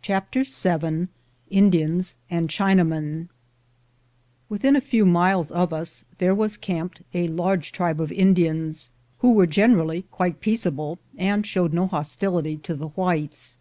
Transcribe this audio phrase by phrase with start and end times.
[0.00, 1.08] CHAPTER VII
[1.50, 3.28] INDIANS AND CHINAMEN
[4.48, 9.32] WITHIN a few miles of us there was camped a large tribe of Indians, who
[9.34, 13.58] were generally quite peaceable, and showed no hostility to the whites.